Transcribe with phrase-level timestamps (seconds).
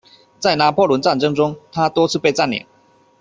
[0.39, 2.65] 在拿破仑战争中它多次被占领。